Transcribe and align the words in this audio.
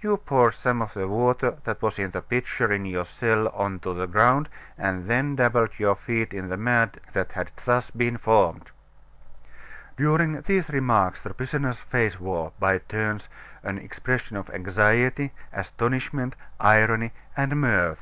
You 0.00 0.16
poured 0.16 0.54
some 0.54 0.80
of 0.80 0.94
the 0.94 1.06
water 1.06 1.56
that 1.64 1.82
was 1.82 1.98
in 1.98 2.12
the 2.12 2.22
pitcher 2.22 2.72
in 2.72 2.86
your 2.86 3.04
cell 3.04 3.48
on 3.48 3.78
to 3.80 3.92
the 3.92 4.06
ground 4.06 4.48
and 4.78 5.04
then 5.06 5.36
dabbled 5.36 5.72
your 5.78 5.94
feet 5.94 6.32
in 6.32 6.48
the 6.48 6.56
mud 6.56 6.98
that 7.12 7.32
had 7.32 7.50
thus 7.62 7.90
been 7.90 8.16
formed." 8.16 8.70
During 9.98 10.40
these 10.40 10.70
remarks 10.70 11.20
the 11.20 11.34
prisoner's 11.34 11.80
face 11.80 12.18
wore, 12.18 12.52
by 12.58 12.78
turns, 12.78 13.28
an 13.62 13.76
expression 13.76 14.38
of 14.38 14.48
anxiety, 14.48 15.34
astonishment, 15.52 16.36
irony, 16.58 17.12
and 17.36 17.60
mirth. 17.60 18.00